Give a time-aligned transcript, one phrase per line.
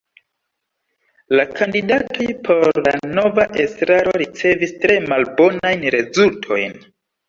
[1.39, 6.81] La kandidatoj por la nova estraro ricevis tre malbonajn rezultojn.